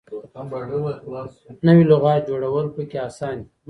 نوې 1.65 1.83
لغات 1.91 2.21
جوړول 2.31 2.65
پکې 2.75 2.97
اسان 3.09 3.35
دي. 3.43 3.49